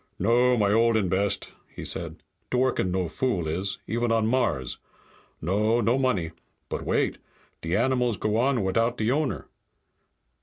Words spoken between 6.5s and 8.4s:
But wait! De animals go